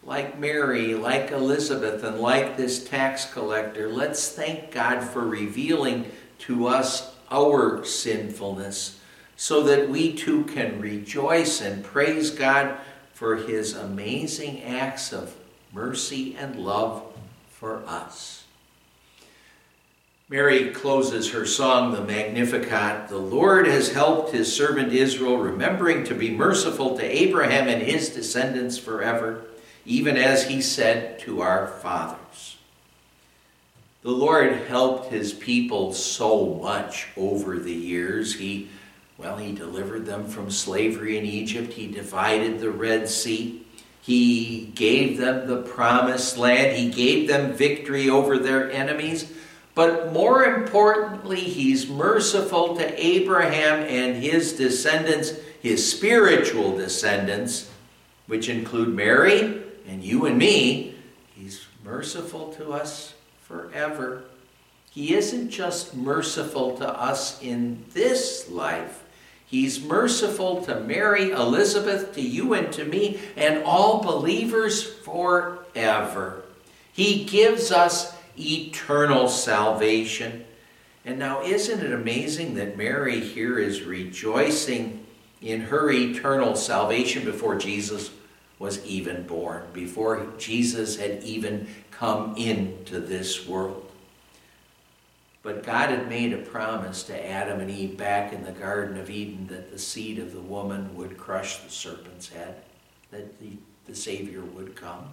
Like 0.03 0.39
Mary, 0.39 0.95
like 0.95 1.31
Elizabeth, 1.33 2.03
and 2.05 2.19
like 2.19 2.57
this 2.57 2.83
tax 2.85 3.31
collector, 3.33 3.89
let's 3.89 4.31
thank 4.31 4.71
God 4.71 5.03
for 5.03 5.27
revealing 5.27 6.11
to 6.41 6.69
us 6.69 7.15
our 7.31 7.85
sinfulness 7.85 9.01
so 9.37 9.63
that 9.65 9.89
we 9.89 10.15
too 10.15 10.45
can 10.45 10.81
rejoice 10.81 11.61
and 11.61 11.85
praise 11.85 12.31
God 12.31 12.79
for 13.13 13.37
his 13.37 13.75
amazing 13.75 14.63
acts 14.63 15.13
of 15.13 15.35
mercy 15.73 16.37
and 16.37 16.57
love 16.57 17.03
for 17.51 17.85
us. 17.87 18.46
Mary 20.29 20.71
closes 20.71 21.31
her 21.31 21.47
song, 21.47 21.93
the 21.93 22.03
Magnificat. 22.03 23.09
The 23.09 23.17
Lord 23.17 23.69
has 23.69 23.93
helped 23.93 24.33
his 24.33 24.53
servant 24.53 24.93
Israel, 24.93 25.37
remembering 25.37 26.03
to 26.03 26.17
be 26.17 26.31
merciful 26.31 26.97
to 26.97 27.05
Abraham 27.05 27.69
and 27.69 27.81
his 27.81 28.09
descendants 28.09 28.77
forever, 28.77 29.45
even 29.85 30.17
as 30.17 30.49
he 30.49 30.61
said 30.61 31.21
to 31.21 31.43
our 31.43 31.69
fathers. 31.69 32.57
The 34.03 34.11
Lord 34.11 34.53
helped 34.67 35.13
his 35.13 35.33
people 35.33 35.93
so 35.93 36.55
much 36.61 37.07
over 37.17 37.61
the 37.61 37.73
years. 37.73 38.35
He, 38.35 38.69
well, 39.19 39.37
he 39.37 39.53
delivered 39.53 40.07
them 40.07 40.27
from 40.27 40.51
slavery 40.51 41.19
in 41.19 41.25
Egypt, 41.25 41.73
he 41.73 41.87
divided 41.87 42.59
the 42.59 42.71
Red 42.71 43.09
Sea. 43.09 43.65
He 44.03 44.73
gave 44.75 45.19
them 45.19 45.47
the 45.47 45.63
promised 45.63 46.37
land. 46.37 46.77
He 46.77 46.91
gave 46.91 47.27
them 47.29 47.53
victory 47.53 48.09
over 48.09 48.39
their 48.39 48.71
enemies. 48.71 49.33
But 49.77 50.11
more 50.11 50.43
importantly, 50.43 51.41
he's 51.41 51.87
merciful 51.87 52.77
to 52.77 53.07
Abraham 53.07 53.81
and 53.83 54.17
his 54.17 54.55
descendants, 54.55 55.35
his 55.61 55.89
spiritual 55.89 56.79
descendants, 56.79 57.71
which 58.27 58.49
include 58.49 58.89
Mary 58.89 59.63
and 59.87 60.03
you 60.03 60.25
and 60.25 60.39
me. 60.39 60.95
He's 61.35 61.67
merciful 61.85 62.55
to 62.55 62.73
us 62.73 63.13
forever. 63.43 64.25
He 64.93 65.13
isn't 65.13 65.51
just 65.51 65.95
merciful 65.95 66.79
to 66.79 66.89
us 66.89 67.43
in 67.43 67.85
this 67.93 68.49
life. 68.49 69.05
He's 69.45 69.85
merciful 69.85 70.63
to 70.63 70.81
Mary, 70.81 71.33
Elizabeth, 71.33 72.15
to 72.15 72.23
you 72.23 72.55
and 72.55 72.73
to 72.73 72.85
me, 72.87 73.21
and 73.37 73.63
all 73.63 74.03
believers 74.03 74.83
forever. 74.83 76.45
He 76.95 77.25
gives 77.25 77.71
us 77.71 78.16
eternal 78.39 79.29
salvation. 79.29 80.45
And 81.05 81.19
now, 81.19 81.43
isn't 81.43 81.81
it 81.81 81.93
amazing 81.93 82.55
that 82.55 82.77
Mary 82.77 83.21
here 83.21 83.59
is 83.59 83.83
rejoicing 83.83 85.07
in 85.41 85.63
her 85.63 85.91
eternal 85.91 86.57
salvation 86.57 87.25
before 87.25 87.57
Jesus 87.57 88.11
was 88.59 88.85
even 88.87 89.27
born, 89.27 89.65
before 89.73 90.33
Jesus 90.39 90.97
had 90.97 91.23
even 91.23 91.69
come 91.91 92.35
into 92.37 93.01
this 93.01 93.47
world. 93.47 93.83
But 95.43 95.63
God 95.63 95.91
had 95.91 96.09
made 96.09 96.33
a 96.33 96.39
promise 96.39 97.05
to 97.05 97.31
Adam 97.31 97.61
and 97.61 97.71
Eve 97.71 97.97
back 97.97 98.33
in 98.33 98.45
the 98.45 98.53
Garden 98.53 98.99
of 98.99 99.11
Eden 99.11 99.47
that 99.49 99.71
the 99.71 99.79
seed 99.79 100.19
of 100.19 100.33
the 100.33 100.41
woman 100.41 100.97
would 100.97 101.17
crush 101.17 101.59
the 101.59 101.71
serpent's 101.71 102.29
head, 102.29 102.63
that 103.11 103.39
the, 103.39 103.53
the 103.87 103.95
Savior 103.95 104.41
would 104.41 104.75
come. 104.75 105.11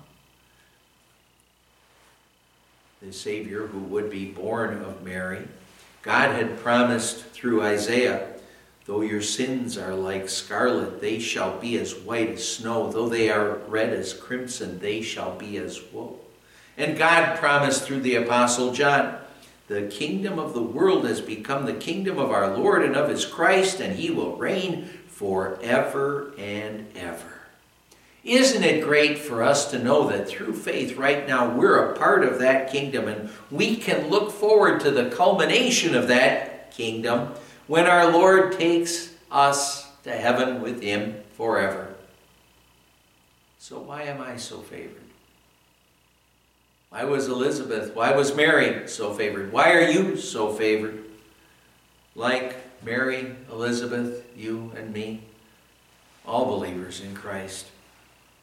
The 3.04 3.12
Savior 3.12 3.68
who 3.68 3.80
would 3.80 4.10
be 4.10 4.28
born 4.28 4.82
of 4.82 5.04
Mary. 5.04 5.46
God 6.04 6.36
had 6.36 6.60
promised 6.60 7.26
through 7.26 7.62
Isaiah, 7.62 8.30
though 8.86 9.02
your 9.02 9.22
sins 9.22 9.78
are 9.78 9.94
like 9.94 10.30
scarlet, 10.30 11.02
they 11.02 11.20
shall 11.20 11.60
be 11.60 11.78
as 11.78 11.94
white 11.94 12.30
as 12.30 12.48
snow. 12.48 12.90
Though 12.90 13.10
they 13.10 13.30
are 13.30 13.58
red 13.68 13.92
as 13.92 14.14
crimson, 14.14 14.80
they 14.80 15.02
shall 15.02 15.36
be 15.38 15.58
as 15.58 15.82
wool. 15.92 16.24
And 16.78 16.98
God 16.98 17.38
promised 17.38 17.84
through 17.84 18.02
the 18.02 18.16
Apostle 18.16 18.72
John, 18.72 19.18
the 19.68 19.88
kingdom 19.88 20.40
of 20.40 20.54
the 20.54 20.64
world 20.64 21.06
has 21.06 21.20
become 21.20 21.66
the 21.66 21.74
kingdom 21.74 22.18
of 22.18 22.32
our 22.32 22.56
Lord 22.56 22.86
and 22.86 22.96
of 22.96 23.10
his 23.10 23.26
Christ, 23.26 23.82
and 23.82 23.98
he 23.98 24.12
will 24.12 24.38
reign 24.38 24.86
forever 25.08 26.34
and 26.38 26.88
ever. 26.96 27.33
Isn't 28.24 28.64
it 28.64 28.84
great 28.84 29.18
for 29.18 29.44
us 29.44 29.70
to 29.72 29.80
know 29.80 30.08
that 30.10 30.30
through 30.30 30.54
faith 30.54 30.96
right 30.96 31.28
now 31.28 31.54
we're 31.54 31.92
a 31.92 31.98
part 31.98 32.24
of 32.24 32.40
that 32.40 32.72
kingdom 32.72 33.08
and 33.10 33.30
we 33.52 33.76
can 33.76 34.10
look 34.10 34.32
forward 34.32 34.80
to 34.82 34.92
the 34.92 35.10
culmination 35.10 35.94
of 35.94 36.08
that 36.08 36.72
kingdom 36.72 37.34
when 37.68 37.86
our 37.86 38.12
Lord 38.12 38.58
takes 38.58 39.14
us 39.30 39.92
to 40.04 40.12
heaven 40.12 40.62
with 40.62 40.82
him 40.82 41.16
forever? 41.34 41.96
So, 43.60 43.80
why 43.80 44.04
am 44.04 44.22
I 44.22 44.38
so 44.38 44.60
favored? 44.60 44.98
Why 46.90 47.06
was 47.06 47.28
Elizabeth, 47.28 47.96
why 47.96 48.16
was 48.16 48.36
Mary 48.36 48.88
so 48.88 49.14
favored? 49.14 49.52
Why 49.52 49.74
are 49.74 49.90
you 49.90 50.16
so 50.16 50.54
favored? 50.54 51.04
Like 52.16 52.56
Mary, 52.84 53.36
Elizabeth, 53.52 54.24
you 54.38 54.72
and 54.78 54.94
me, 54.94 55.24
all 56.26 56.46
believers 56.46 57.02
in 57.02 57.16
Christ, 57.16 57.68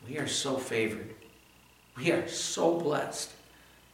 we 0.09 0.19
are 0.19 0.29
so 0.29 0.57
favored. 0.57 1.15
We 1.97 2.13
are 2.13 2.27
so 2.29 2.79
blessed 2.79 3.31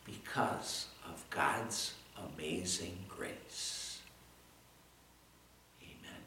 because 0.04 0.86
of 1.04 1.24
God's 1.30 1.94
amazing 2.34 2.96
grace. 3.08 4.00
Amen. 5.82 6.20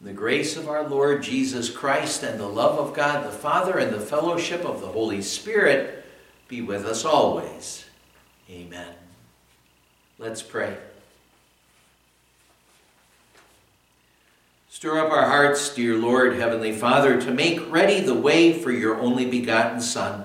The 0.00 0.12
grace 0.12 0.56
of 0.56 0.68
our 0.68 0.88
Lord 0.88 1.22
Jesus 1.22 1.70
Christ 1.70 2.22
and 2.22 2.38
the 2.38 2.46
love 2.46 2.78
of 2.78 2.94
God 2.94 3.26
the 3.26 3.30
Father 3.30 3.78
and 3.78 3.92
the 3.92 4.00
fellowship 4.00 4.64
of 4.64 4.80
the 4.80 4.88
Holy 4.88 5.22
Spirit 5.22 6.04
be 6.48 6.62
with 6.62 6.84
us 6.84 7.04
always. 7.04 7.84
Amen. 8.50 8.94
Let's 10.18 10.42
pray. 10.42 10.76
Stir 14.82 14.98
up 14.98 15.12
our 15.12 15.28
hearts, 15.28 15.72
dear 15.72 15.96
Lord, 15.96 16.34
Heavenly 16.34 16.72
Father, 16.72 17.20
to 17.20 17.30
make 17.30 17.70
ready 17.70 18.00
the 18.00 18.16
way 18.16 18.52
for 18.52 18.72
your 18.72 19.00
only 19.00 19.24
begotten 19.24 19.80
Son, 19.80 20.24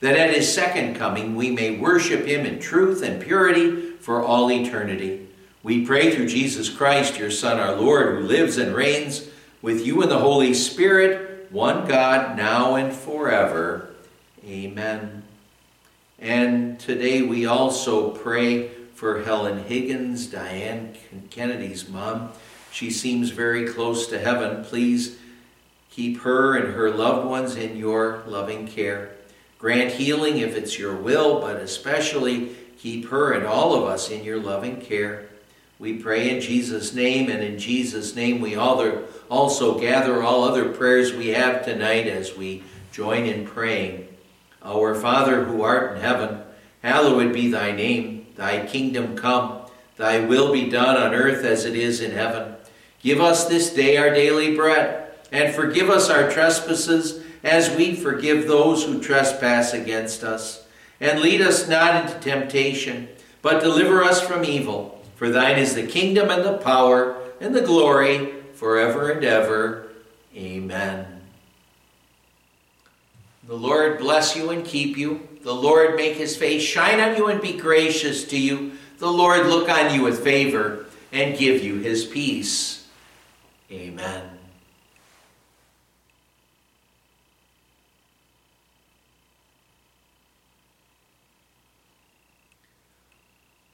that 0.00 0.14
at 0.14 0.34
his 0.34 0.52
second 0.52 0.96
coming 0.96 1.34
we 1.34 1.50
may 1.50 1.78
worship 1.78 2.26
him 2.26 2.44
in 2.44 2.58
truth 2.58 3.02
and 3.02 3.22
purity 3.22 3.92
for 3.92 4.22
all 4.22 4.52
eternity. 4.52 5.26
We 5.62 5.86
pray 5.86 6.14
through 6.14 6.28
Jesus 6.28 6.68
Christ, 6.68 7.18
your 7.18 7.30
Son, 7.30 7.58
our 7.58 7.76
Lord, 7.76 8.18
who 8.18 8.26
lives 8.26 8.58
and 8.58 8.74
reigns 8.74 9.26
with 9.62 9.86
you 9.86 10.02
in 10.02 10.10
the 10.10 10.18
Holy 10.18 10.52
Spirit, 10.52 11.50
one 11.50 11.88
God, 11.88 12.36
now 12.36 12.74
and 12.74 12.92
forever. 12.92 13.88
Amen. 14.46 15.22
And 16.18 16.78
today 16.78 17.22
we 17.22 17.46
also 17.46 18.10
pray 18.10 18.68
for 18.94 19.22
Helen 19.22 19.64
Higgins, 19.64 20.26
Diane 20.26 20.94
Kennedy's 21.30 21.88
mom. 21.88 22.32
She 22.74 22.90
seems 22.90 23.30
very 23.30 23.68
close 23.68 24.08
to 24.08 24.18
heaven. 24.18 24.64
Please 24.64 25.16
keep 25.90 26.22
her 26.22 26.56
and 26.56 26.74
her 26.74 26.90
loved 26.90 27.24
ones 27.24 27.54
in 27.54 27.76
your 27.76 28.24
loving 28.26 28.66
care. 28.66 29.12
Grant 29.60 29.92
healing 29.92 30.38
if 30.38 30.56
it's 30.56 30.76
your 30.76 30.96
will, 30.96 31.40
but 31.40 31.58
especially 31.58 32.56
keep 32.76 33.10
her 33.10 33.32
and 33.32 33.46
all 33.46 33.76
of 33.76 33.84
us 33.84 34.10
in 34.10 34.24
your 34.24 34.40
loving 34.40 34.80
care. 34.80 35.28
We 35.78 35.98
pray 35.98 36.34
in 36.34 36.40
Jesus' 36.40 36.92
name, 36.92 37.30
and 37.30 37.44
in 37.44 37.60
Jesus' 37.60 38.16
name 38.16 38.40
we 38.40 38.56
also 38.56 39.78
gather 39.78 40.20
all 40.20 40.42
other 40.42 40.68
prayers 40.70 41.12
we 41.12 41.28
have 41.28 41.64
tonight 41.64 42.08
as 42.08 42.36
we 42.36 42.64
join 42.90 43.26
in 43.26 43.46
praying. 43.46 44.08
Our 44.64 44.96
Father 44.96 45.44
who 45.44 45.62
art 45.62 45.92
in 45.92 46.02
heaven, 46.02 46.40
hallowed 46.82 47.32
be 47.32 47.52
thy 47.52 47.70
name. 47.70 48.26
Thy 48.34 48.66
kingdom 48.66 49.16
come, 49.16 49.60
thy 49.96 50.18
will 50.18 50.52
be 50.52 50.68
done 50.68 50.96
on 50.96 51.14
earth 51.14 51.44
as 51.44 51.64
it 51.66 51.76
is 51.76 52.00
in 52.00 52.10
heaven. 52.10 52.56
Give 53.04 53.20
us 53.20 53.44
this 53.44 53.70
day 53.70 53.98
our 53.98 54.08
daily 54.08 54.56
bread, 54.56 55.10
and 55.30 55.54
forgive 55.54 55.90
us 55.90 56.08
our 56.08 56.30
trespasses 56.30 57.22
as 57.42 57.76
we 57.76 57.94
forgive 57.94 58.48
those 58.48 58.82
who 58.82 58.98
trespass 58.98 59.74
against 59.74 60.24
us. 60.24 60.66
And 61.00 61.20
lead 61.20 61.42
us 61.42 61.68
not 61.68 62.02
into 62.02 62.18
temptation, 62.18 63.08
but 63.42 63.60
deliver 63.60 64.02
us 64.02 64.22
from 64.22 64.42
evil. 64.42 65.04
For 65.16 65.28
thine 65.28 65.58
is 65.58 65.74
the 65.74 65.86
kingdom 65.86 66.30
and 66.30 66.42
the 66.42 66.56
power 66.56 67.22
and 67.40 67.54
the 67.54 67.60
glory 67.60 68.32
forever 68.54 69.10
and 69.10 69.22
ever. 69.22 69.90
Amen. 70.34 71.20
The 73.46 73.54
Lord 73.54 73.98
bless 73.98 74.34
you 74.34 74.48
and 74.48 74.64
keep 74.64 74.96
you. 74.96 75.28
The 75.42 75.54
Lord 75.54 75.96
make 75.96 76.16
his 76.16 76.38
face 76.38 76.62
shine 76.62 77.00
on 77.00 77.18
you 77.18 77.26
and 77.26 77.42
be 77.42 77.52
gracious 77.52 78.24
to 78.28 78.38
you. 78.38 78.72
The 78.96 79.12
Lord 79.12 79.46
look 79.46 79.68
on 79.68 79.92
you 79.92 80.00
with 80.02 80.24
favor 80.24 80.86
and 81.12 81.36
give 81.36 81.62
you 81.62 81.80
his 81.80 82.06
peace. 82.06 82.83
Amen. 83.74 84.38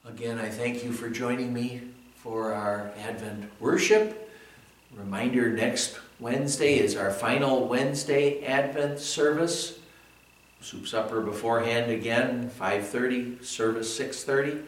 Again, 0.07 0.39
I 0.39 0.49
thank 0.49 0.83
you 0.83 0.93
for 0.93 1.11
joining 1.11 1.53
me 1.53 1.83
for 2.17 2.55
our 2.55 2.93
Advent 2.99 3.51
worship. 3.61 4.33
Reminder 4.97 5.51
next 5.51 5.99
Wednesday 6.19 6.79
is 6.79 6.97
our 6.97 7.11
final 7.11 7.69
Wednesday 7.69 8.43
Advent 8.43 9.01
service. 9.01 9.81
Soup 10.63 10.89
supper 10.89 11.21
beforehand 11.21 11.91
again, 11.91 12.49
5:30, 12.49 13.45
service 13.45 13.95
6:30. 13.95 14.65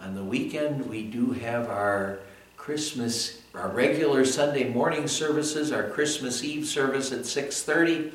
On 0.00 0.16
the 0.16 0.24
weekend 0.24 0.88
we 0.90 1.04
do 1.04 1.30
have 1.30 1.68
our 1.68 2.18
Christmas 2.64 3.42
our 3.54 3.68
regular 3.68 4.24
Sunday 4.24 4.70
morning 4.70 5.06
services, 5.06 5.70
our 5.70 5.90
Christmas 5.90 6.42
Eve 6.42 6.66
service 6.66 7.12
at 7.12 7.26
6:30, 7.26 8.10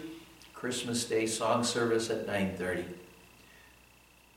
Christmas 0.56 1.06
Day 1.06 1.28
song 1.28 1.64
service 1.64 2.10
at 2.10 2.26
9:30. 2.26 2.86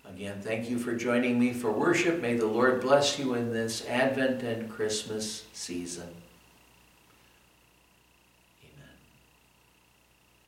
Again, 0.06 0.42
thank 0.42 0.68
you 0.68 0.78
for 0.78 0.94
joining 0.94 1.40
me 1.40 1.54
for 1.54 1.72
worship. 1.72 2.20
May 2.20 2.34
the 2.34 2.46
Lord 2.46 2.82
bless 2.82 3.18
you 3.18 3.32
in 3.32 3.54
this 3.54 3.86
Advent 3.88 4.42
and 4.42 4.70
Christmas 4.70 5.44
season. 5.54 6.21